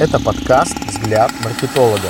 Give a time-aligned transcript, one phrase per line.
[0.00, 2.08] Это подкаст «Взгляд маркетолога».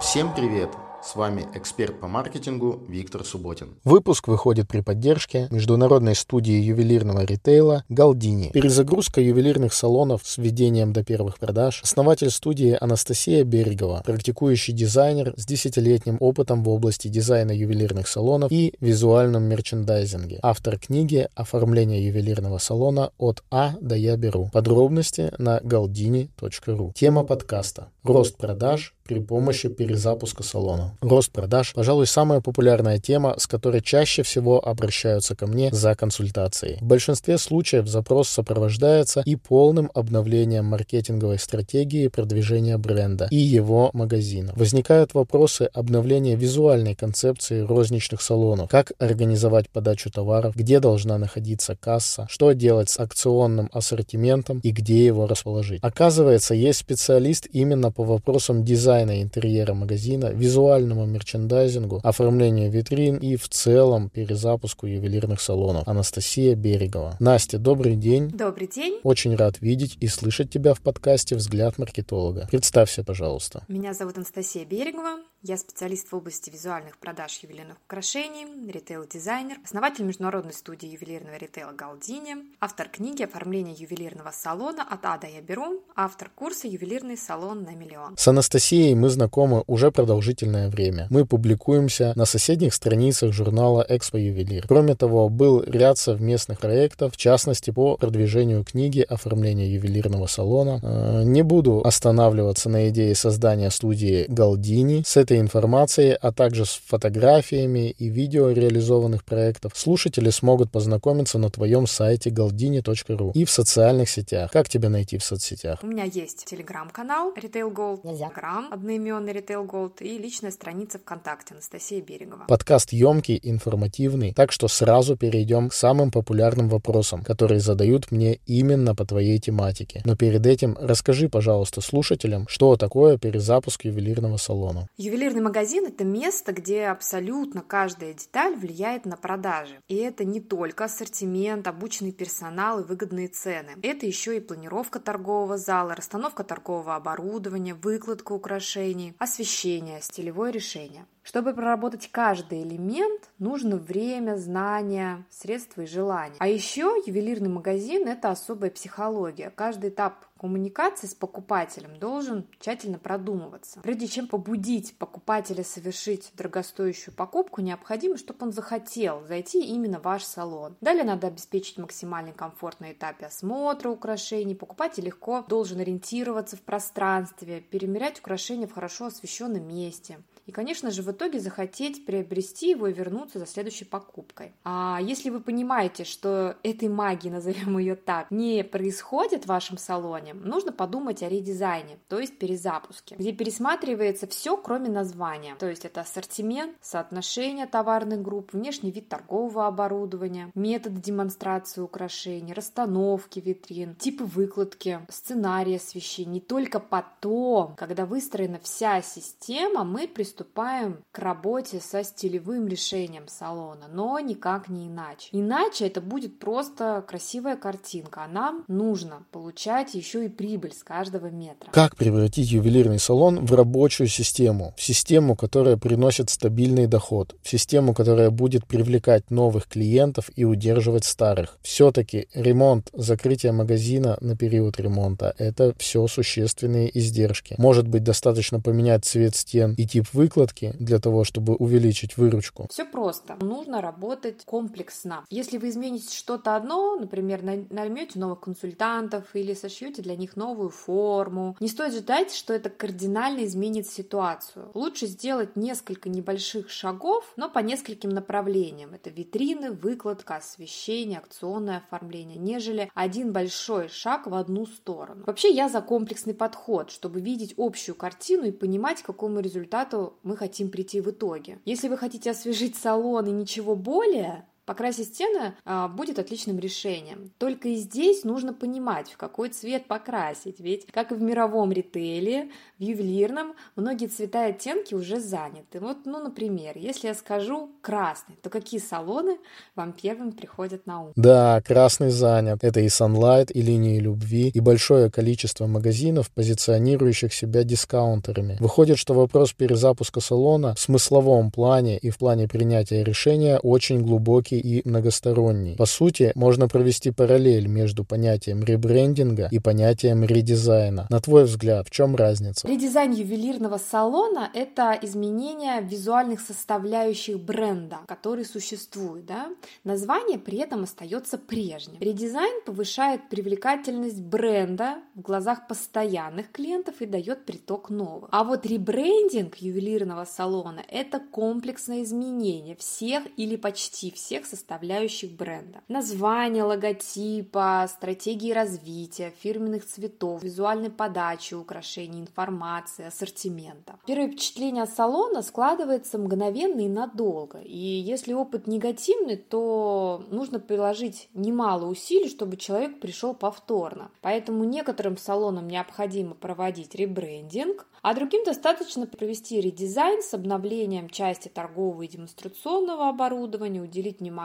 [0.00, 0.70] Всем привет!
[1.06, 3.76] С вами эксперт по маркетингу Виктор Субботин.
[3.84, 8.50] Выпуск выходит при поддержке международной студии ювелирного ритейла «Галдини».
[8.52, 11.80] Перезагрузка ювелирных салонов с введением до первых продаж.
[11.84, 18.74] Основатель студии Анастасия Берегова, практикующий дизайнер с десятилетним опытом в области дизайна ювелирных салонов и
[18.80, 20.40] визуальном мерчендайзинге.
[20.42, 24.50] Автор книги «Оформление ювелирного салона от А до Я беру».
[24.52, 26.90] Подробности на galdini.ru.
[26.94, 30.96] Тема подкаста «Рост продаж при помощи перезапуска салона».
[31.00, 36.78] Рост продаж, пожалуй, самая популярная тема, с которой чаще всего обращаются ко мне за консультацией.
[36.80, 44.52] В большинстве случаев запрос сопровождается и полным обновлением маркетинговой стратегии продвижения бренда и его магазина.
[44.56, 52.26] Возникают вопросы обновления визуальной концепции розничных салонов, как организовать подачу товаров, где должна находиться касса,
[52.28, 55.80] что делать с акционным ассортиментом и где его расположить.
[55.82, 63.48] Оказывается, есть специалист именно по вопросам дизайна интерьера магазина, визуальному мерчендайзингу, оформлению витрин и в
[63.48, 65.86] целом перезапуску ювелирных салонов.
[65.86, 67.16] Анастасия Берегова.
[67.20, 68.30] Настя, добрый день.
[68.30, 69.00] Добрый день.
[69.02, 72.48] Очень рад видеть и слышать тебя в подкасте «Взгляд маркетолога».
[72.50, 73.64] Представься, пожалуйста.
[73.68, 75.18] Меня зовут Анастасия Берегова.
[75.48, 82.38] Я специалист в области визуальных продаж ювелирных украшений, ритейл-дизайнер, основатель международной студии ювелирного ритейла Галдини,
[82.60, 87.76] автор книги «Оформление ювелирного салона от А до Я беру», автор курса «Ювелирный салон на
[87.76, 88.16] миллион».
[88.16, 91.06] С Анастасией мы знакомы уже продолжительное время.
[91.10, 94.66] Мы публикуемся на соседних страницах журнала «Экспо Ювелир».
[94.66, 100.80] Кроме того, был ряд совместных проектов, в частности, по продвижению книги «Оформление ювелирного салона».
[100.82, 105.04] Э, не буду останавливаться на идее создания студии Галдини.
[105.06, 111.50] С этой информацией, а также с фотографиями и видео реализованных проектов, слушатели смогут познакомиться на
[111.50, 114.50] твоем сайте galdini.ru и в социальных сетях.
[114.52, 115.80] Как тебя найти в соцсетях?
[115.82, 122.00] У меня есть телеграм-канал Retail Gold, Instagram одноименный Retail Gold и личная страница ВКонтакте Анастасия
[122.00, 122.44] Берегова.
[122.48, 128.94] Подкаст емкий, информативный, так что сразу перейдем к самым популярным вопросам, которые задают мне именно
[128.94, 130.02] по твоей тематике.
[130.04, 134.88] Но перед этим расскажи, пожалуйста, слушателям, что такое перезапуск ювелирного салона.
[134.96, 139.80] Ювелирный магазин– это место, где абсолютно каждая деталь влияет на продажи.
[139.88, 143.72] И это не только ассортимент, обученный персонал и выгодные цены.
[143.82, 151.06] Это еще и планировка торгового зала, расстановка торгового оборудования, выкладка украшений, освещение, стилевое решение.
[151.26, 156.36] Чтобы проработать каждый элемент, нужно время, знания, средства и желания.
[156.38, 159.50] А еще ювелирный магазин– это особая психология.
[159.50, 163.80] Каждый этап коммуникации с покупателем должен тщательно продумываться.
[163.80, 170.24] Прежде чем побудить покупателя совершить дорогостоящую покупку, необходимо, чтобы он захотел зайти именно в ваш
[170.24, 170.76] салон.
[170.80, 174.54] Далее надо обеспечить максимальный комфорт на этапе осмотра украшений.
[174.54, 180.18] Покупатель легко должен ориентироваться в пространстве, перемерять украшения в хорошо освещенном месте.
[180.46, 184.52] И, конечно же, в итоге захотеть приобрести его и вернуться за следующей покупкой.
[184.64, 190.34] А если вы понимаете, что этой магии, назовем ее так, не происходит в вашем салоне,
[190.34, 195.56] нужно подумать о редизайне, то есть перезапуске, где пересматривается все, кроме названия.
[195.58, 203.40] То есть это ассортимент, соотношение товарных групп, внешний вид торгового оборудования, методы демонстрации украшений, расстановки
[203.40, 206.38] витрин, типы выкладки, сценарии освещения.
[206.38, 213.26] И только потом, когда выстроена вся система, мы приступаем приступаем к работе со стилевым решением
[213.26, 215.28] салона, но никак не иначе.
[215.32, 221.28] Иначе это будет просто красивая картинка, а нам нужно получать еще и прибыль с каждого
[221.28, 221.70] метра.
[221.70, 227.94] Как превратить ювелирный салон в рабочую систему, в систему, которая приносит стабильный доход, в систему,
[227.94, 231.58] которая будет привлекать новых клиентов и удерживать старых.
[231.62, 237.54] Все-таки ремонт, закрытие магазина на период ремонта– это все существенные издержки.
[237.56, 242.66] Может быть достаточно поменять цвет стен и тип вы выкладки для того, чтобы увеличить выручку?
[242.70, 243.36] Все просто.
[243.40, 245.24] Нужно работать комплексно.
[245.30, 251.56] Если вы измените что-то одно, например, наймете новых консультантов или сошьете для них новую форму,
[251.60, 254.70] не стоит ждать, что это кардинально изменит ситуацию.
[254.74, 258.94] Лучше сделать несколько небольших шагов, но по нескольким направлениям.
[258.94, 265.24] Это витрины, выкладка, освещение, акционное оформление, нежели один большой шаг в одну сторону.
[265.26, 270.36] Вообще я за комплексный подход, чтобы видеть общую картину и понимать, к какому результату мы
[270.36, 271.58] хотим прийти в итоге.
[271.64, 277.30] Если вы хотите освежить салон и ничего более, Покрасить стены а, будет отличным решением.
[277.38, 280.58] Только и здесь нужно понимать, в какой цвет покрасить.
[280.58, 285.78] Ведь, как и в мировом ритейле, в ювелирном многие цвета и оттенки уже заняты.
[285.78, 289.38] Вот, ну, например, если я скажу красный, то какие салоны
[289.76, 291.12] вам первым приходят на ум?
[291.14, 292.64] Да, красный занят.
[292.64, 298.56] Это и Sunlight, и линии любви, и большое количество магазинов, позиционирующих себя дискаунтерами.
[298.58, 304.55] Выходит, что вопрос перезапуска салона в смысловом плане и в плане принятия решения очень глубокий
[304.58, 305.76] и многосторонний.
[305.76, 311.06] По сути, можно провести параллель между понятием ребрендинга и понятием редизайна.
[311.10, 312.66] На твой взгляд, в чем разница?
[312.68, 319.26] Редизайн ювелирного салона– это изменение визуальных составляющих бренда, который существует.
[319.26, 319.48] Да?
[319.84, 322.00] Название при этом остается прежним.
[322.00, 328.28] Редизайн повышает привлекательность бренда в глазах постоянных клиентов и дает приток новых.
[328.32, 335.80] А вот ребрендинг ювелирного салона– это комплексное изменение всех или почти всех составляющих бренда.
[335.88, 343.98] Название, логотипа, стратегии развития, фирменных цветов, визуальной подачи украшений, информации, ассортимента.
[344.06, 347.58] Первое впечатление от салона складывается мгновенно и надолго.
[347.58, 354.10] И если опыт негативный, то нужно приложить немало усилий, чтобы человек пришел повторно.
[354.22, 362.02] Поэтому некоторым салонам необходимо проводить ребрендинг, а другим достаточно провести редизайн с обновлением части торгового
[362.02, 364.35] и демонстрационного оборудования, уделить внимание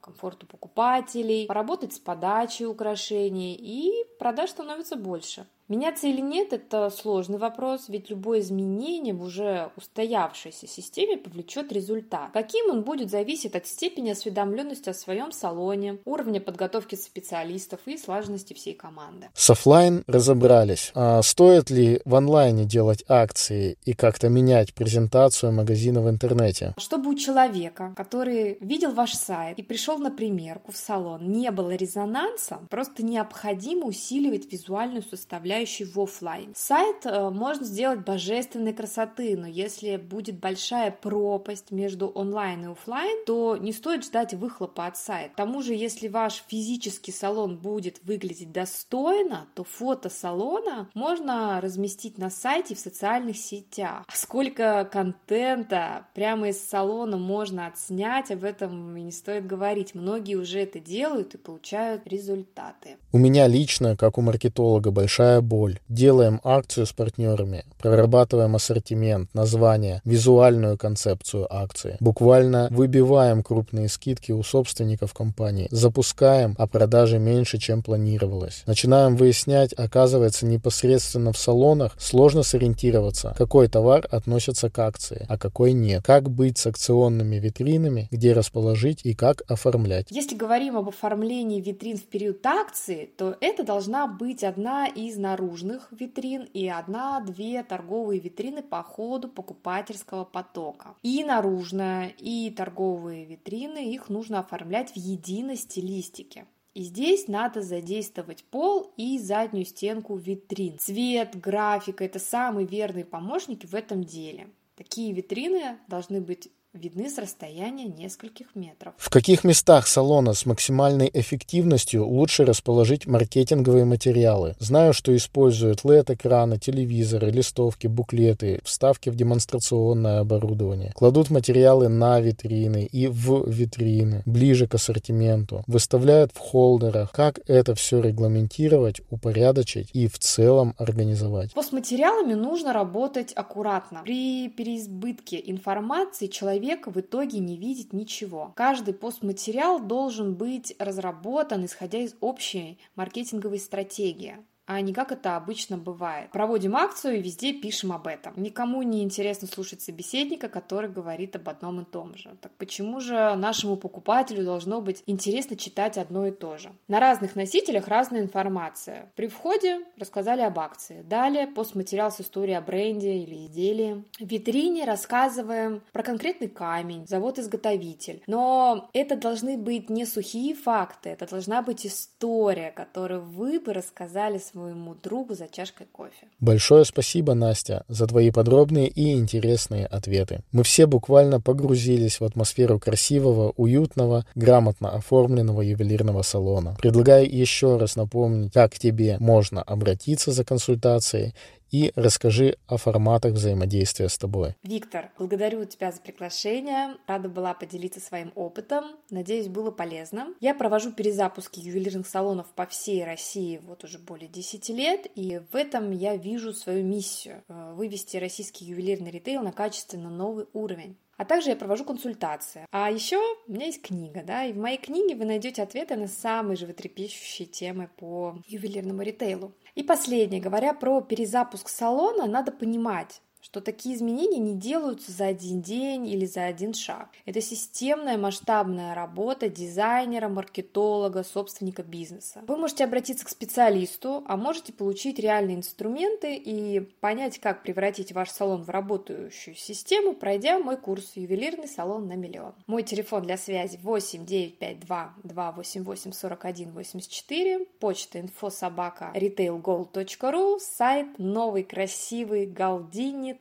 [0.00, 5.46] комфорту покупателей, поработать с подачей украшений, и продаж становится больше.
[5.66, 12.32] Меняться или нет– это сложный вопрос, ведь любое изменение в уже устоявшейся системе повлечет результат.
[12.34, 18.52] Каким он будет, зависит от степени осведомленности о своем салоне, уровня подготовки специалистов и слаженности
[18.52, 19.28] всей команды.
[19.32, 20.92] С офлайн разобрались.
[20.94, 26.74] А стоит ли в онлайне делать акции и как-то менять презентацию магазина в интернете?
[26.76, 31.74] Чтобы у человека, который видел ваш сайт и пришел на примерку в салон, не было
[31.74, 36.52] резонанса, просто необходимо усиливать визуальную составляющую составляющей в офлайн.
[36.56, 43.24] Сайт э, можно сделать божественной красоты, но если будет большая пропасть между онлайн и офлайн,
[43.26, 45.30] то не стоит ждать выхлопа от сайта.
[45.30, 52.18] К тому же, если ваш физический салон будет выглядеть достойно, то фото салона можно разместить
[52.18, 54.04] на сайте в социальных сетях.
[54.06, 59.94] А сколько контента прямо из салона можно отснять, об этом и не стоит говорить.
[59.94, 62.96] Многие уже это делают и получают результаты.
[63.12, 65.78] У меня лично, как у маркетолога, большая боль.
[65.88, 71.96] Делаем акцию с партнерами, прорабатываем ассортимент, название, визуальную концепцию акции.
[72.00, 78.62] Буквально выбиваем крупные скидки у собственников компании, запускаем, а продажи меньше, чем планировалось.
[78.66, 85.72] Начинаем выяснять, оказывается, непосредственно в салонах сложно сориентироваться, какой товар относится к акции, а какой
[85.72, 86.02] нет.
[86.04, 90.06] Как быть с акционными витринами, где расположить и как оформлять.
[90.10, 95.88] Если говорим об оформлении витрин в период акции, то это должна быть одна из наружных
[95.90, 100.94] витрин и одна-две торговые витрины по ходу покупательского потока.
[101.02, 106.46] И наружная, и торговые витрины, их нужно оформлять в единой стилистике.
[106.74, 110.78] И здесь надо задействовать пол и заднюю стенку витрин.
[110.78, 114.48] Цвет, графика– это самые верные помощники в этом деле.
[114.76, 118.94] Такие витрины должны быть видны с расстояния нескольких метров.
[118.96, 124.56] В каких местах салона с максимальной эффективностью лучше расположить маркетинговые материалы?
[124.58, 130.92] Знаю, что используют LED-экраны, телевизоры, листовки, буклеты, вставки в демонстрационное оборудование.
[130.94, 135.62] Кладут материалы на витрины и в витрины, ближе к ассортименту.
[135.68, 137.12] Выставляют в холдерах.
[137.12, 141.52] Как это все регламентировать, упорядочить и в целом организовать?
[141.54, 144.00] С материалами нужно работать аккуратно.
[144.04, 148.52] При переизбытке информации человек человек в итоге не видит ничего.
[148.56, 155.76] Каждый постматериал должен быть разработан исходя из общей маркетинговой стратегии а не как это обычно
[155.78, 156.30] бывает.
[156.30, 158.32] Проводим акцию и везде пишем об этом.
[158.36, 162.36] Никому не интересно слушать собеседника, который говорит об одном и том же.
[162.40, 166.72] Так почему же нашему покупателю должно быть интересно читать одно и то же?
[166.88, 169.12] На разных носителях разная информация.
[169.16, 171.02] При входе рассказали об акции.
[171.02, 174.04] Далее постматериал с историей о бренде или изделии.
[174.18, 178.22] В витрине рассказываем про конкретный камень, завод-изготовитель.
[178.26, 184.38] Но это должны быть не сухие факты, это должна быть история, которую вы бы рассказали
[184.54, 186.28] своему другу за чашкой кофе.
[186.38, 190.42] Большое спасибо, Настя, за твои подробные и интересные ответы.
[190.52, 196.76] Мы все буквально погрузились в атмосферу красивого, уютного, грамотно оформленного ювелирного салона.
[196.80, 201.34] Предлагаю еще раз напомнить, как к тебе можно обратиться за консультацией
[201.74, 204.54] и расскажи о форматах взаимодействия с тобой.
[204.62, 206.94] Виктор, благодарю тебя за приглашение.
[207.08, 208.84] Рада была поделиться своим опытом.
[209.10, 210.28] Надеюсь, было полезно.
[210.38, 215.56] Я провожу перезапуски ювелирных салонов по всей России вот уже более 10 лет, и в
[215.56, 220.96] этом я вижу свою миссию э,– вывести российский ювелирный ритейл на качественно новый уровень.
[221.16, 222.66] А также я провожу консультации.
[222.70, 226.08] А еще у меня есть книга, да, и в моей книге вы найдете ответы на
[226.08, 229.54] самые животрепещущие темы по ювелирному ритейлу.
[229.74, 235.60] И последнее, говоря про перезапуск салона, надо понимать, что такие изменения не делаются за один
[235.60, 237.10] день или за один шаг.
[237.26, 242.42] Это системная масштабная работа дизайнера, маркетолога, собственника бизнеса.
[242.48, 248.30] Вы можете обратиться к специалисту, а можете получить реальные инструменты и понять, как превратить ваш
[248.30, 252.54] салон в работающую систему, пройдя мой курс «Ювелирный салон на миллион».
[252.66, 262.46] Мой телефон для связи 8 952 288 41 84, почта инфособака retailgold.ru, сайт новый красивый
[262.46, 263.33] Галдини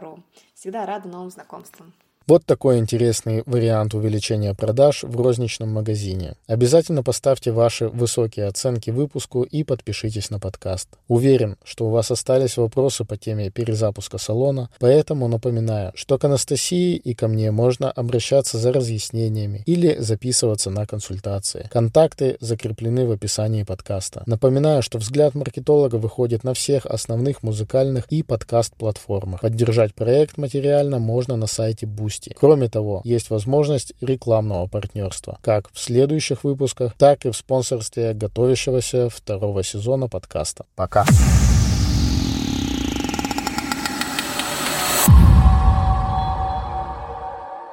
[0.00, 0.22] ру.
[0.54, 1.92] Всегда рада новым знакомствам.
[2.28, 6.34] Вот такой интересный вариант увеличения продаж в розничном магазине.
[6.46, 10.90] Обязательно поставьте ваши высокие оценки выпуску и подпишитесь на подкаст.
[11.08, 16.96] Уверен, что у вас остались вопросы по теме перезапуска салона, поэтому напоминаю, что к Анастасии
[16.96, 21.70] и ко мне можно обращаться за разъяснениями или записываться на консультации.
[21.72, 24.24] Контакты закреплены в описании подкаста.
[24.26, 29.40] Напоминаю, что взгляд маркетолога выходит на всех основных музыкальных и подкаст-платформах.
[29.40, 32.34] Поддержать проект материально можно на сайте Boost новости.
[32.38, 39.08] Кроме того, есть возможность рекламного партнерства, как в следующих выпусках, так и в спонсорстве готовящегося
[39.08, 40.64] второго сезона подкаста.
[40.74, 41.04] Пока!